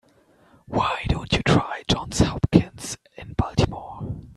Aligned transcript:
Why 0.65 1.05
don't 1.09 1.31
you 1.31 1.43
try 1.43 1.83
Johns 1.87 2.21
Hopkins 2.21 2.97
in 3.17 3.33
Baltimore? 3.33 4.01